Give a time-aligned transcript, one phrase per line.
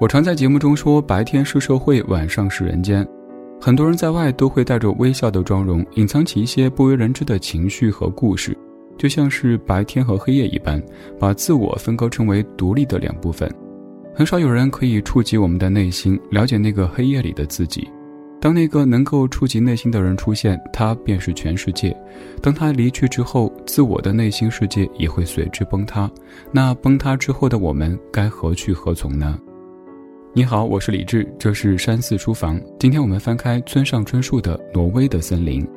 [0.00, 3.06] 我常在节目中说，白天是社会，晚上是人间。
[3.60, 8.58] 很多人在外都会带着微笑的妆容，隐藏起一些不为人知的情绪和故事，
[8.98, 10.82] 就像是白天和黑夜一般，
[11.18, 13.48] 把自我分割成为独立的两部分。
[14.12, 17.88] 很少有人可以触及我们的内心，了解那个黑夜里的自己。
[18.40, 21.96] 当那个能够触及内心的人出现，他便是全世界。
[22.42, 26.10] 当他离去之后，自我的内心世界也会随之崩塌。
[26.50, 29.38] 那崩塌之后的我们该何去何从呢？
[30.36, 32.60] 你好，我是李志，这是山寺书房。
[32.76, 35.62] 今天我们翻开村上春树的《挪威的森林》。《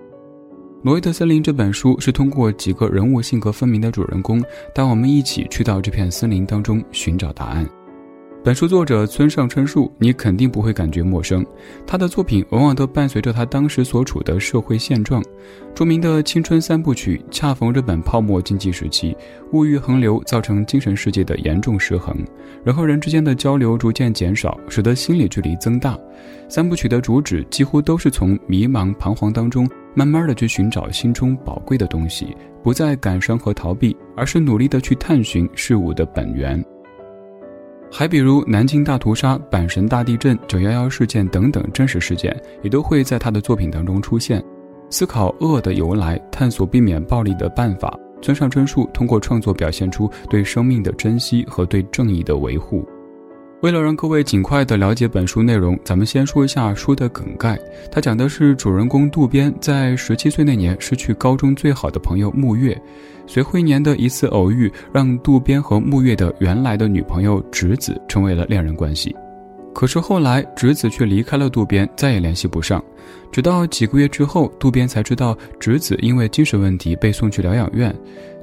[0.81, 4.43] 挪威的森林》这本书是通过几个人物性格分明的主人公，
[4.73, 7.69] 带我们一起去到这片森林当中寻找答案。
[8.43, 11.45] 本书作者村上春树，你肯定不会感觉陌生。
[11.85, 15.21] 他的作品往往都伴随着他当时所处的社会现状。
[15.75, 19.15] 著名的青春三部曲恰逢日本泡沫经济时期，
[19.51, 22.15] 物欲横流，造成精神世界的严重失衡，
[22.63, 25.99] 人和人之间的交流逐渐减少，使得心理距离增大。
[26.47, 36.63] 三部曲的主旨几乎都是从迷茫彷徨当中，慢慢的去寻找心中宝贵的东西，不再感伤和逃避，而是努力的去探寻事物的本源。
[37.91, 44.43] 还比如南京大屠杀、阪神大地震、九幺幺事件等等真实事件，也都会在他的作品当中出现。
[44.89, 52.87] 思考恶的由来，探索避免暴力的办法，村上春树通过创作表现出对生命的珍惜和对正义的维护。
[53.61, 57.57] 为了让各位尽快的了解本书内容，咱们先说一下书的梗概。
[57.91, 62.79] 它讲的是主人公渡边在十七岁那年失去高中最好的朋友木月，
[63.25, 69.15] 随后一年的一次偶遇，让渡边和木月的原来的女朋友直子成为了恋人关系。
[69.73, 72.83] 可是后来，直子却离开了渡边，再也联系不上。
[73.31, 77.95] 直到几个月之后，渡边才知道直子因为精神问题被送去疗养院。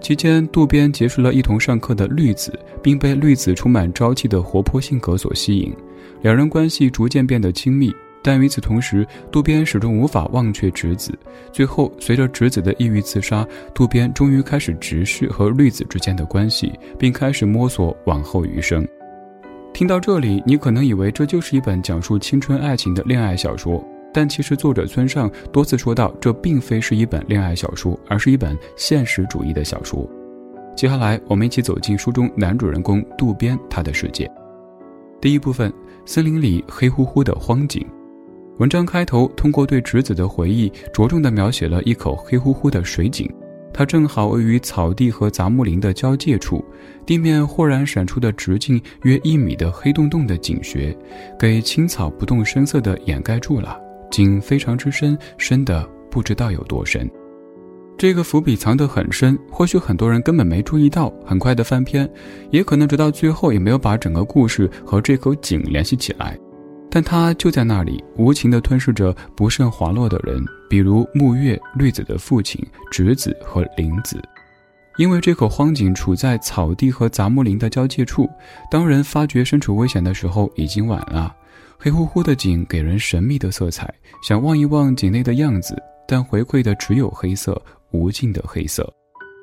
[0.04, 2.52] 期间，渡边结识了一同上课的绿子，
[2.82, 5.74] 并被绿子充满朝气的活泼性格所吸引，
[6.20, 7.90] 两人关系逐渐变得亲密。
[8.22, 11.18] 但与此同时，渡边始终无法忘却直子。
[11.50, 18.86] 最后，随着直子的抑郁自杀，渡边终于开始直视和绿子之间的关系，并开始摸索往后余生。
[19.72, 23.82] 听到这里，你可能以为这就是一本讲述青春爱情的恋爱小说，
[24.14, 30.08] 但其实作者村上多次说到，这并非是一本恋爱小说，而是一本现实主义的小说。
[30.76, 34.30] 接下来，我们一起走进书中男主人公渡边他的世界。
[35.20, 35.72] 第一部分：
[36.06, 37.84] 森林里黑乎乎的荒景。
[38.58, 43.28] 文章开头通过对侄子的回忆，着重地描写了一口黑乎乎的水井。
[43.72, 46.64] 它正好位于草地和杂木林的交界处，
[47.04, 50.96] 地面豁然闪出的直径约一米的黑洞洞的井穴，
[51.36, 53.76] 给青草不动声色地掩盖住了。
[54.10, 57.10] 井非常之深，深的不知道有多深。
[57.96, 62.10] 这个伏笔藏得很深，或许很多人根本没注意到，很快的翻篇，
[62.50, 66.36] 也可能直到最后也没有把整个故事和这口井联系起来。
[66.90, 74.20] 但它就在那里，无情地吞噬着不慎滑落的人，比如木月、绿子的父亲、直子和玲子。
[74.96, 78.28] 因为这口荒井处在草地和杂木林的交界处，
[78.70, 81.34] 当人发觉身处危险的时候，已经晚了。
[81.78, 83.92] 黑乎乎的井给人神秘的色彩，
[84.22, 85.76] 想望一望井内的样子，
[86.06, 87.60] 但回馈的只有黑色，
[87.90, 88.90] 无尽的黑色，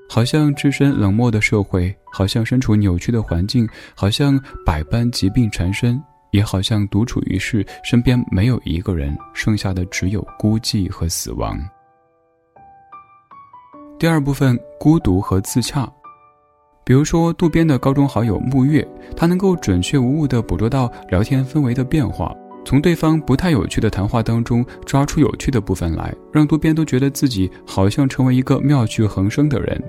[0.10, 6.02] 好像置身冷漠的社会，好像身处扭曲的环境，好像百般疾病缠身。
[6.32, 11.60] 也好像独处于世，身边没有一个人，剩下的只有孤寂和死亡。
[14.00, 15.92] 第二部分，孤独和自洽。
[16.84, 29.81] 比如说，渡边的高中好友木月，他能够准确无误地捕捉到聊天氛围的变化，从对方不太有趣的谈话当中抓出有趣的部分来，让渡边都觉得自己好像成为一个妙趣横生的人。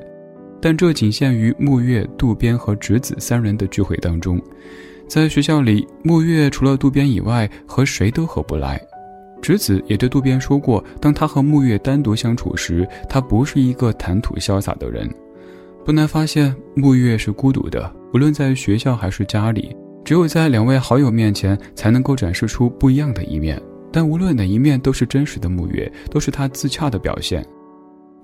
[0.61, 4.41] 但这仅限于木月、渡边和直子三人的聚会当中。
[5.09, 8.81] 在学校里，木月除了渡边以外和谁都合不来。
[9.43, 15.13] 直子也对渡边说过，当他和木月单独相处时，他不是一个谈吐潇洒的人。
[15.85, 23.61] 不难发现，木月是孤独的，无论在学校还是家里，只有在两位好友面前才能够展示出不一样的一面。
[23.91, 27.45] 但无论哪一面，都是真实的木月，都是他自洽的表现。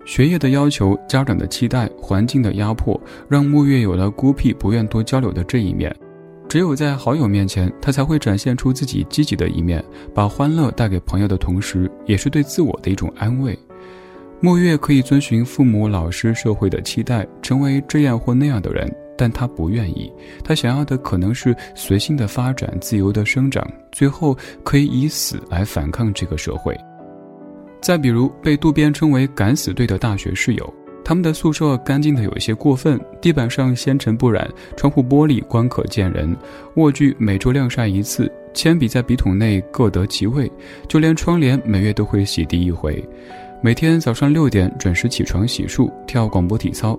[0.05, 2.99] 学业的要求、家长的期待、环境的压迫，
[3.29, 5.95] 让木月有了孤僻、不愿多交流的这一面。
[6.49, 9.85] 只有在好友面前，他才会展现出自己积极的一面，
[10.15, 13.59] 把欢乐带给朋友的同时，也是对自我的一种安慰。
[14.41, 20.13] 莫月可以遵循父母、老师、社会的期待，成为这样或那样的人，但他不愿意。
[20.45, 26.77] 他想要的可能是随性的发展、自由的生长，最后可以以死来反抗这个社会。
[27.81, 30.75] 再比如，被渡边称为“敢死队”的大学室友。
[31.05, 36.37] 他们的宿舍干净的有些过分，地板上纤尘不染，窗户玻璃光可见人，
[36.77, 40.51] 卧具每周晾晒一次，铅笔在笔筒内各得其位，
[40.87, 43.03] 就连窗帘每月都会洗涤一回。
[43.61, 46.97] 每天早上六点准时起床洗漱，跳广播体操，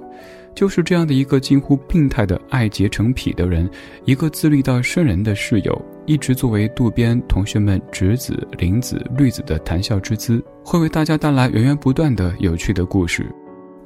[0.54, 3.70] 就是这样的一个近乎病态的爱结成癖的人，
[4.04, 13.26] 一个自律到瘆人的室友，一直作为渡边同学们直子、林子、绿子的谈笑之姿，会为大家带来源源不断的有趣的故事。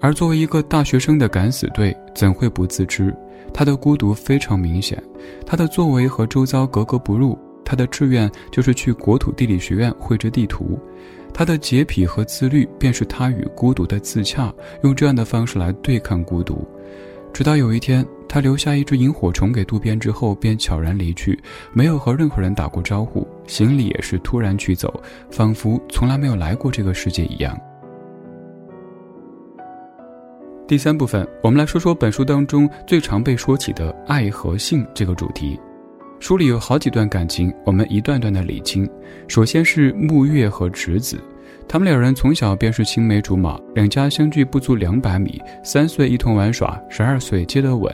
[0.02, 3.16] 而作为一个大学生的敢死队，怎会不自知？
[3.54, 5.02] 他的孤独非常明显，
[5.46, 7.38] 他的作为和周遭格格不入，
[7.74, 10.80] 他的志愿就是去国土地理学院绘制地图。
[11.34, 14.54] 他的洁癖和自律，便是他与孤独的自洽，
[14.84, 16.68] 用这样的方式来对抗孤独。
[17.34, 21.36] 直到有一天，他留下一只萤火虫给渡边之后，便悄然离去，
[21.74, 27.60] 没有和任何人打过招呼，行李也是突然取走，仿佛从来没有来过这个世界一样。
[30.68, 35.60] 第三部分，我们来说说本书当中最常被说起的爱和性这个主题。
[36.24, 38.90] 书里有好几段感情，我们一段段的理清。
[39.28, 41.22] 首先是木月和直子，
[41.68, 47.94] 他们两人从小便是青梅竹马，两家相距不足两百米，三岁一同玩耍，十二岁接得吻，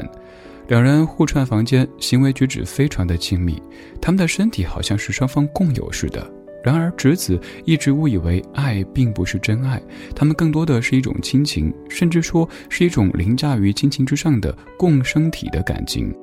[0.68, 3.60] 两人互串房间，行为举止非常的亲密，
[4.00, 6.24] 他们的身体好像是双方共有似的。
[6.64, 9.82] 然而直子一直误以为爱并不是真爱，
[10.16, 16.14] 他们更多的是一种亲情，甚至说是一种凌驾于亲情之上的共生体的感情。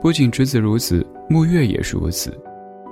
[0.00, 2.36] 不仅直子如此，木月也是如此。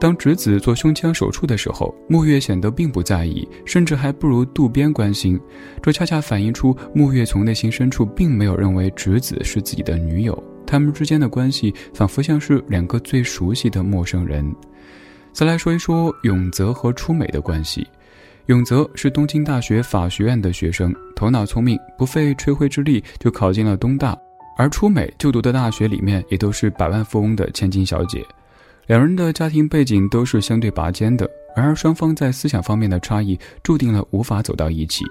[0.01, 5.41] 当直子做胸腔手术的时候，木月显得并不在意，甚至还不如渡边关心。
[5.83, 14.55] 这恰恰反映出木月从内心深处并没有认为直子是自己的女友，他们之间的关系仿佛像是两个最熟悉的陌生人。
[15.33, 17.87] 再来说一说永泽和初美的关系。
[18.47, 24.17] 永泽是东京大学法学院的学生，头脑聪明，不费吹灰之力就考进了东大。
[24.59, 28.27] 而初美就读的大学里面也都是百万富翁的千金小姐，
[28.89, 35.05] 两人的家庭背景都是相对拔尖的，然而双方在思想方面的差异注定了无法走到一起。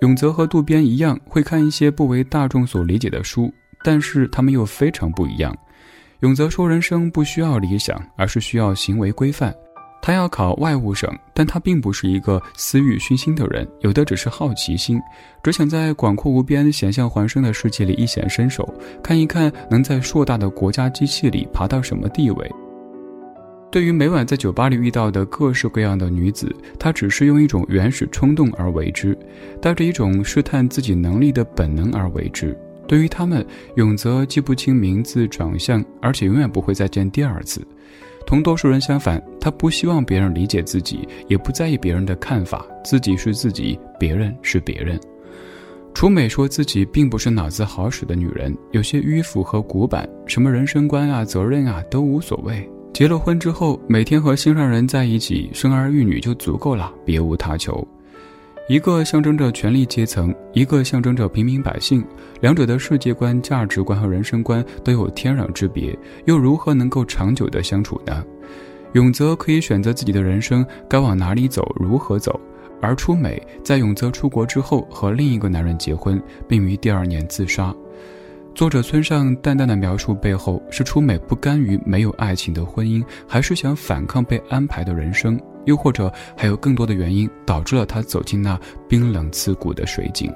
[0.00, 3.52] 永泽和渡边一样会看一些不为大众所理解的书，
[3.84, 5.54] 但是他们又非常不一样。
[6.20, 9.54] 永泽说人生不需要理想，而是需要行为规范。
[10.02, 15.00] 他要考外务省，但他并不是一个私欲熏心的人，有的只是好奇心，
[15.42, 22.50] 只想在广阔无边、险象环生的世界里一显身手，看一看能在硕大的国家机器里爬到什么地位。
[23.70, 29.16] 对于每晚在酒吧里遇到的各式各样的女子，他只是用一种原始冲动而为之，
[29.62, 32.58] 带着一种试探自己能力的本能而为之。
[32.88, 33.46] 对于他们，
[33.76, 37.64] 永泽记不清名字、长相，而且永远不会再见第二次。
[38.26, 44.98] 同多数人相反，他不希望别人理解自己，也不在意别人的看法，自己是自己，别人是别人。
[45.92, 52.68] 楚美说自己并不是脑子好使的女人，有些迂腐和古板，什么人生观啊、责任啊都无所谓。
[52.92, 57.86] 结了婚之后，每天和心上人在一起，生儿育女就足够了，别无他求。
[58.70, 62.04] 一个象征着权力阶层，一个象征着平民百姓，
[62.40, 65.92] 两者的世界观、价值观和人生观都有天壤之别，
[66.26, 68.24] 又如何能够长久的相处呢？
[68.92, 72.40] 永泽可以选择自己的人生该往哪里走，如何走，
[72.80, 77.74] 而初美在永泽出国之后和另一个男人结婚，并于第二年自杀。
[78.54, 85.36] 作者村上淡淡的描述背后，是初美不甘于没有爱情的婚姻，还是想反抗被安排的人生？
[85.64, 90.32] 又或者还有更多的原因导致了他走进那冰冷刺骨的水井？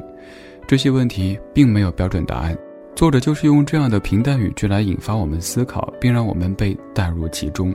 [0.66, 2.56] 这些问题并没有标准答案，
[2.94, 7.74] 作者就是用这样的平淡语句来引发我们思考，并让我们被带入其中。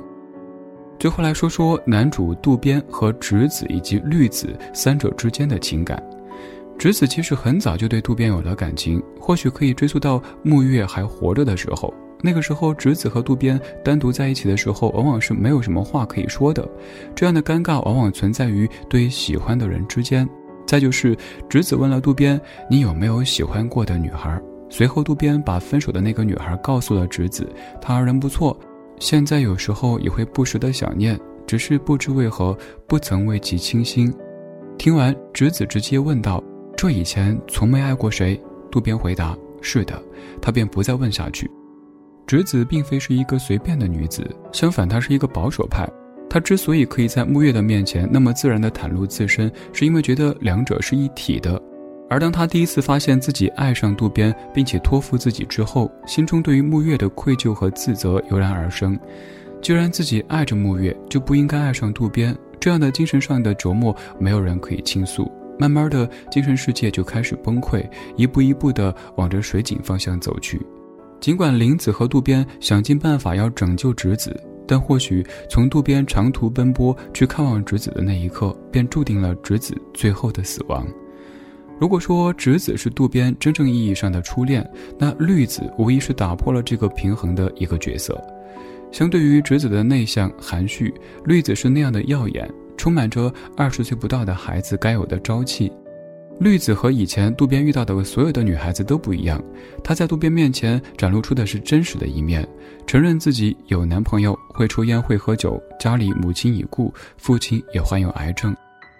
[0.98, 6.02] 最后来说说男主渡边和直子以及绿子三者之间的情感。
[6.78, 11.94] 直子其实很早就对渡边有了感情，或许可以追溯到木月还活着的时候。
[12.22, 16.68] 那个时候，直子和渡边单独在一起的时候，往往是没有什么话可以说的。
[17.16, 20.28] 这样的尴尬往往存在于对喜欢的人之间。
[20.68, 21.18] 再就是，
[21.50, 27.50] 直子问了渡边：“你有没有喜欢过的女孩？”随后，渡边把分手的那个女孩告诉了直子，
[27.82, 28.56] 她人不错，
[29.00, 34.14] 现在有时候也会不时的想念，只是不知为何不曾为其倾心。
[34.78, 36.44] 听完，直子直接问道
[36.78, 40.00] ：“这以前从没爱过谁？”渡边回答：“是的。”
[40.40, 41.50] 他便不再问下去。
[42.30, 45.90] 直子并非是一个随便的女子，相反，她是一个保守派。
[46.30, 51.60] 她之所以可以在木月的面前那么自然地袒露自身，是因为觉得两者是一体的。
[52.08, 58.96] 而当她第一次发现自己爱上渡边，并且托付自己之后，心中对于木月的愧疚和自责油然而生。
[59.60, 62.38] 既然自己爱着木月，就不应该爱上渡边。
[62.60, 65.32] 这样的精神上的折磨，没有人可以倾诉。
[65.58, 67.84] 慢慢的精神世界就开始崩溃，
[68.16, 70.62] 一步一步的往着水井方向走去。
[71.20, 74.36] 尽管林子和渡边想尽办法要拯救直子，
[74.66, 80.88] 但或许从渡边长途奔波去看望直子的那一刻，便注定了直子最后的死亡。
[81.80, 88.22] 如果说直子是渡边真正意义上的初恋，那绿子无疑是打破了这个平衡的一个角色。
[88.92, 90.94] 相对于直子的内向含蓄，
[91.26, 95.72] 绿子是那样的耀眼，充满着二十岁不到的孩子该有的朝气。
[96.40, 99.44] 绿子和以前渡边遇到的所有的女孩子都不一样，
[99.84, 102.48] 她在渡边面前展露出的是真实的一面，
[102.88, 108.56] 承认自己有男朋友，会抽烟会喝酒，家里母亲已故，父亲也患有癌症，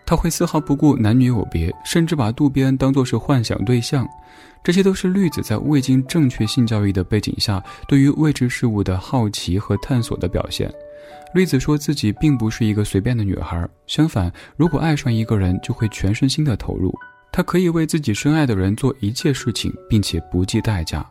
[0.06, 4.06] 她会丝毫不顾男女有别，甚至把渡边当作是幻想对象，
[4.62, 10.70] 这些都是绿子在未经正确性教育的背景下对于未知事物的好奇和探索的表现。
[11.34, 16.94] 绿子说自己并不是一个随便的女孩，相反，如果爱上一个人，就会全身心的投入。
[17.32, 21.06] 他可以为自己深爱的人做一切事情，并且不计代价。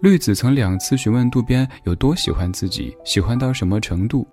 [0.00, 4.26] 绿子曾两次询问渡边有多喜欢自己，喜欢到什么程度。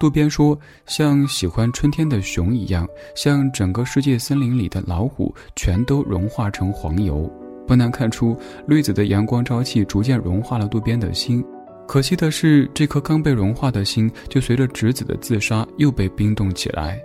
[0.00, 7.30] 渡边说：“像喜欢春天的熊一样，像整个世界森林里的老虎，全都融化成黄油。”
[7.68, 8.36] 不难看出，
[8.66, 11.44] 绿子的阳光朝气逐渐融化了渡边的心。
[11.86, 17.00] 可惜的是，这颗刚被融化的心，就随着直子的自杀又被冰冻起来。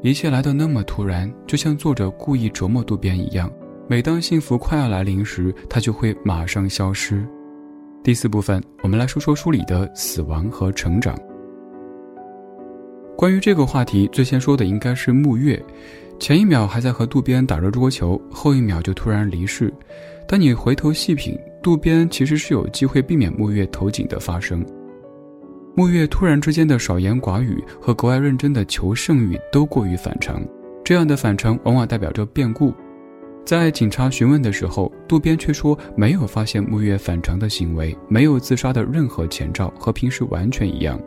[0.00, 3.50] 一切来得那么突然，就像作者故意折磨渡边一样。
[3.88, 7.26] 每当幸福快要来临时，他就会马上消失。
[8.04, 11.18] 第四部分，我们来说说书里的死亡和成长。
[13.16, 15.60] 关于这个话题，最先说的应该是木月。
[16.20, 19.72] 前一秒还在和渡边打着桌球，后一秒就突然离世。
[20.28, 24.64] 当你回头细品，渡边其实是有机会避免木月投井的发生。
[25.78, 30.44] 木月突然之间的少言寡语和格外认真的求胜欲都过于反常，
[30.84, 32.74] 这样的反常往往代表着变故。
[33.46, 41.00] 在警察询问的时候，渡边却说没有发现木月反常的行为，没有自杀的任何前兆，和平时完全一样。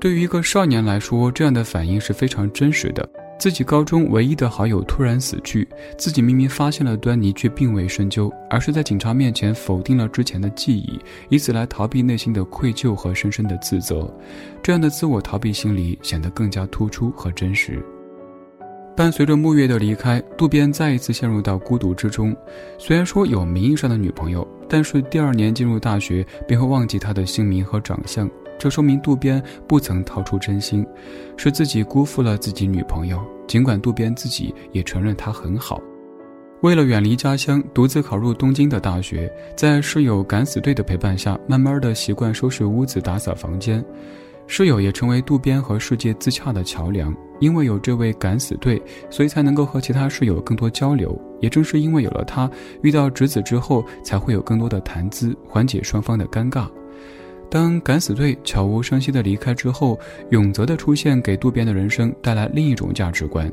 [0.00, 3.06] 对于一个少年来说，这样的反应是非常真实的。
[3.38, 14.12] 自己高中唯一的好友突然死去，自己明明发现了端倪，却并未深究，而是在警察面前否定了之前的记忆，以此来逃避内心的愧疚和深深的自责。
[14.62, 17.82] 这样的自我逃避心理显得更加突出和真实。
[18.96, 22.34] 伴随着木月的离开，渡边再一次陷入到孤独之中。
[22.78, 28.26] 虽然说有名义上的女朋友，但是第二年进入大学便会忘记她的姓名和长相。
[28.58, 30.86] 这说明渡边不曾掏出真心，
[31.36, 33.20] 是自己辜负了自己女朋友。
[33.46, 35.80] 尽管渡边自己也承认她很好，
[36.62, 43.84] 为了远离家乡，独自考入东京的大学，在室友敢死队的陪伴下，慢慢的习惯收拾屋子、打扫房间。
[44.48, 47.14] 室友也成为渡边和世界自洽的桥梁。
[47.38, 51.20] 因为有这位敢死队，所以才能够和其他室友更多交流。
[51.38, 52.50] 也正是因为有了他，
[52.82, 56.66] 遇到直子之后，才会有更多的谈资，缓解双方的尴尬。
[57.48, 59.98] 当敢死队悄无声息地离开之后，
[60.30, 63.50] 永泽的出现给渡边的人生带来另一种价值观。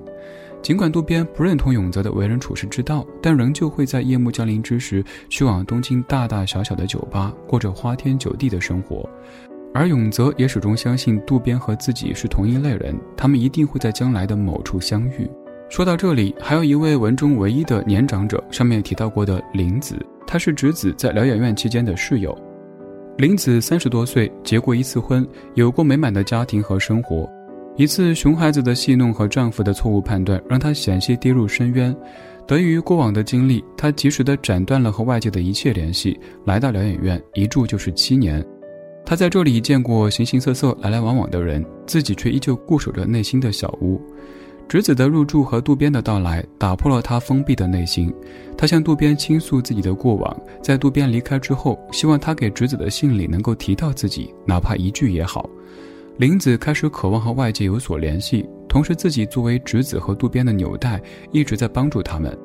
[0.62, 9.08] 尽管渡边不认同永泽的为人处事之道，但仍旧会在夜幕降临之时去往东京大大小小的酒吧，过着花天酒地的生活。
[9.74, 15.30] 而永泽也始终相信渡边和自己是同一类人，他们一定会在将来的某处相遇。
[15.70, 22.38] 说到这里，还有一位文中唯一的年长者，上面提到过的林子，他是直子在疗养院期间的室友。
[23.16, 27.30] 林子三十多岁，结过一次婚，有过美满的家庭和生活。
[27.78, 31.96] 一次熊孩子的戏弄和丈夫的错误判断，让她险些跌入深渊。
[32.48, 38.44] 得益于过往的经历，她及时地斩断了和外界的一切联系，来到疗养院，一住就是七年。
[39.06, 44.02] 她在这里见过形形色色、来来往往的人，自己却依旧固守着内心的小屋。
[44.68, 48.12] 直子的入住和渡边的到来打破了他封闭的内心，
[48.58, 55.48] 他向渡边倾诉自己的过往，在渡边离开之后，希望他给直子的信里能够提到自己，哪怕一句也好。
[56.18, 61.02] 林子开始渴望和外界有所联系，同时自己作为直子和渡边的纽带，
[61.32, 62.36] 一直在帮助他们。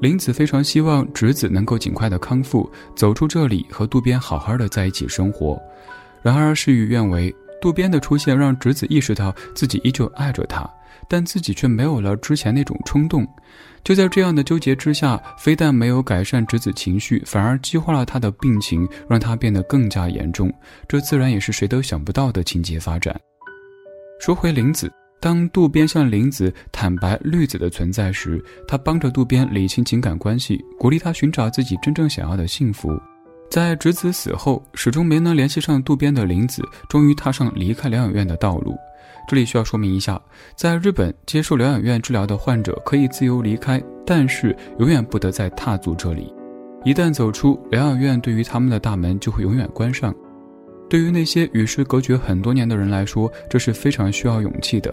[0.00, 5.60] 林子非常希望直子能够尽快的康复，走出这里和渡边好好的在一起生活。
[6.22, 10.66] 然而事与愿违，渡边的出现让直子意识到自己依旧爱着他。
[11.10, 13.26] 但自己却没有了之前那种冲动，
[13.82, 20.52] 就在这样的纠结之下，非但没有改善直子情绪，反而激化了他的病情，让他变得更加严重。
[20.86, 23.18] 这自然也是谁都想不到的情节发展。
[24.20, 24.88] 说回林子，
[25.20, 32.88] 当渡边向林子坦白绿子的存在时，他帮着渡边理清情感关系，鼓励他寻找自己真正想要的幸福。
[33.50, 38.76] 在直子死后，始终没能联系上渡边的林子，终于踏上离开疗养院的道路。
[39.30, 40.20] 这里需要说明一下，
[40.56, 46.34] 在日本接受疗养院治疗的患者可以自由离开，但是永远不得再踏足这里。
[46.84, 50.12] 一旦走出疗养院，对于他们的大门就会永远关上。
[50.88, 54.92] 对于那些与世隔绝很多年的人来说，这是非常需要勇气的。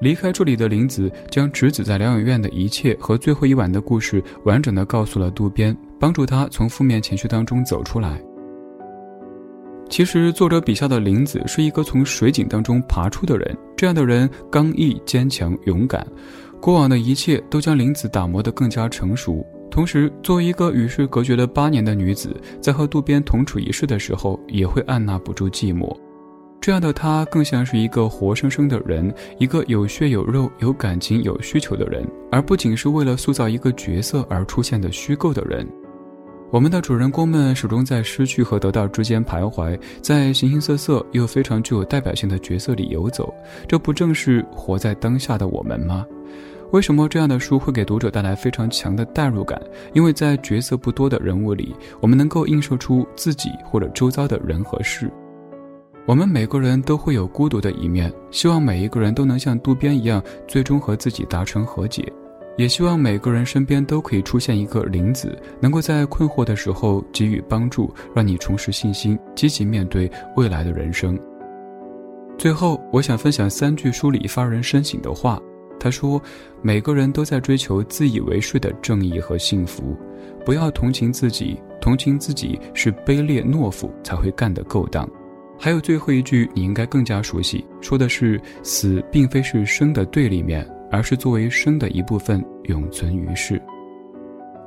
[0.00, 8.18] 离开这里的林子将侄子在疗养院的一切和最后一晚的故事完整的告诉了渡边，帮助他从负面情绪当中走出来。
[9.88, 16.06] 其实，作者笔下的林子是一个从水井当中爬出的人，这样的人刚毅、坚强、勇敢。
[16.60, 19.44] 过往的一切都将林子打磨得更加成熟。
[19.70, 25.90] 同时，作为一个与世隔绝了八年的女子，在和渡边同处一室的时候，也会按捺不住寂寞。
[26.60, 35.66] 这样的她更像是一个活生生的人，一个有血有肉、有感情、有需求的人，而不仅是为了塑造一个角色而出现的虚构的人。
[36.50, 43.32] 我们的主人公们始终在失去和得到之间徘徊，在形形色色又非常具有代表性的角色里游走，
[43.66, 46.06] 这不正是活在当下的我们吗？
[46.70, 49.60] 为什么这样的书会给读者带来非常强的代入感？
[49.92, 55.10] 因为在角色不多的人物里，我们能够映射出自己或者周遭的人和事。
[56.06, 62.10] 我们每个人都会有孤独的一面，希望每一个人都能像渡边一样，最终和自己达成和解。
[62.58, 71.16] 也希望每个人身边都可以出现一个林子，能够在困惑的时候给予帮助，让你重拾信心，积极面对未来的人生。
[72.36, 75.40] 最后，我想分享三句书里发人深省的话。
[75.80, 76.20] 他说
[76.60, 79.96] ：“每个人都在追求自以为是的正义和幸福，
[80.44, 85.08] 不要同情自己，同情自己是卑劣懦夫才会干的勾当。”
[85.56, 93.60] 还有最后一句，你应该更加熟悉，说的是：“死并非是生的对立面。”而是作为生的一部分永存于世。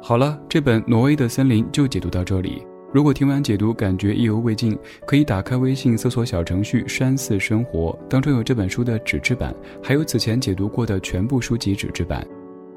[0.01, 2.65] 好了，这本《挪威的森林》就解读到这里。
[2.93, 12.27] 如果听完解读感觉意犹未尽，可以打开微信搜索小程序“山寺生活”，当中有这本书的纸质版，还有此前解读过的全部书籍纸质版。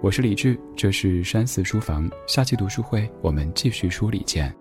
[0.00, 4.54] 我是李志，这是山寺书房，下期读书会我们继续梳理见。